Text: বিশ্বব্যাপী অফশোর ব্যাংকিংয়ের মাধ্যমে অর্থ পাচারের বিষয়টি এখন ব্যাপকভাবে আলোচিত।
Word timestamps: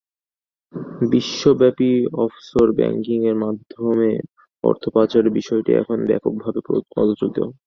বিশ্বব্যাপী 1.11 1.91
অফশোর 2.23 2.67
ব্যাংকিংয়ের 2.77 3.37
মাধ্যমে 3.43 4.09
অর্থ 4.63 4.83
পাচারের 4.95 5.35
বিষয়টি 5.37 5.71
এখন 5.81 5.97
ব্যাপকভাবে 6.09 6.59
আলোচিত। 6.97 7.37